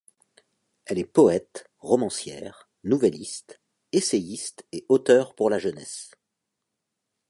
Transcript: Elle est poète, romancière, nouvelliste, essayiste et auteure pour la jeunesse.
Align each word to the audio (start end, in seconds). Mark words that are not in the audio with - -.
Elle 0.85 0.97
est 0.97 1.05
poète, 1.05 1.69
romancière, 1.77 2.67
nouvelliste, 2.83 3.61
essayiste 3.91 4.65
et 4.71 4.83
auteure 4.89 5.35
pour 5.35 5.51
la 5.51 5.59
jeunesse. 5.59 6.09